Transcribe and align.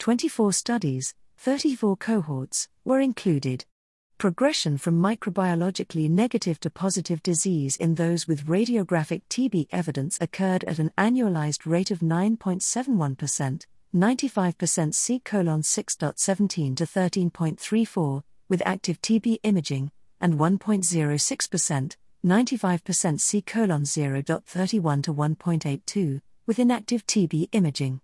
24 0.00 0.52
studies, 0.52 1.14
34 1.38 1.96
cohorts, 1.96 2.68
were 2.84 3.00
included 3.00 3.64
progression 4.18 4.76
from 4.76 5.00
microbiologically 5.00 6.10
negative 6.10 6.60
to 6.60 6.68
positive 6.68 7.22
disease 7.22 7.78
in 7.78 7.94
those 7.94 8.28
with 8.28 8.44
radiographic 8.44 9.22
TB 9.30 9.68
evidence 9.72 10.18
occurred 10.20 10.62
at 10.64 10.78
an 10.78 10.92
annualized 10.98 11.64
rate 11.64 11.90
of 11.90 12.00
9.71%, 12.00 13.64
95% 13.96 14.94
C 14.94 15.20
colon 15.20 15.62
6.17 15.62 16.76
to 16.76 16.84
13.34, 16.84 18.22
with 18.50 18.62
active 18.66 19.00
TB 19.00 19.38
imaging, 19.42 19.90
and 20.24 20.38
1.06%, 20.38 21.96
95% 22.24 23.20
C 23.20 23.42
colon 23.42 23.82
0.31 23.82 25.02
to 25.02 25.12
1.82, 25.12 26.20
with 26.46 26.58
inactive 26.58 27.06
TB 27.06 27.50
imaging. 27.52 28.00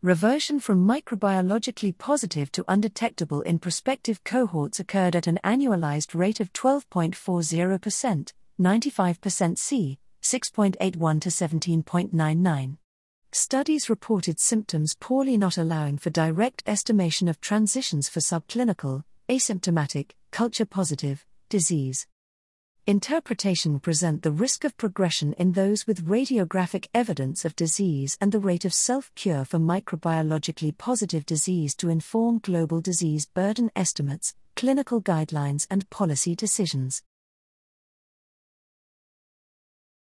Reversion 0.00 0.60
from 0.60 0.88
microbiologically 0.88 1.98
positive 1.98 2.50
to 2.52 2.64
undetectable 2.68 3.42
in 3.42 3.58
prospective 3.58 4.24
cohorts 4.24 4.80
occurred 4.80 5.14
at 5.14 5.26
an 5.26 5.38
annualized 5.44 6.14
rate 6.14 6.40
of 6.40 6.54
12.40%, 6.54 8.32
95% 8.58 9.58
C, 9.58 9.98
6.81 10.22 11.20
to 11.20 11.28
17.99. 11.28 12.78
Studies 13.32 13.90
reported 13.90 14.40
symptoms 14.40 14.96
poorly 14.98 15.36
not 15.36 15.58
allowing 15.58 15.98
for 15.98 16.08
direct 16.08 16.62
estimation 16.66 17.28
of 17.28 17.42
transitions 17.42 18.08
for 18.08 18.20
subclinical, 18.20 19.02
asymptomatic, 19.28 20.12
culture 20.30 20.64
positive, 20.64 21.26
disease 21.48 22.06
interpretation 22.86 23.78
present 23.78 24.22
the 24.22 24.32
risk 24.32 24.64
of 24.64 24.74
progression 24.78 25.34
in 25.34 25.52
those 25.52 25.86
with 25.86 26.06
radiographic 26.06 26.86
evidence 26.94 27.44
of 27.44 27.54
disease 27.54 28.16
and 28.18 28.32
the 28.32 28.38
rate 28.38 28.64
of 28.64 28.72
self 28.72 29.14
cure 29.14 29.44
for 29.44 29.58
microbiologically 29.58 30.76
positive 30.78 31.26
disease 31.26 31.74
to 31.74 31.90
inform 31.90 32.38
global 32.38 32.80
disease 32.80 33.26
burden 33.26 33.70
estimates, 33.76 34.34
clinical 34.56 35.02
guidelines, 35.02 35.66
and 35.70 35.90
policy 35.90 36.34
decisions. 36.34 37.02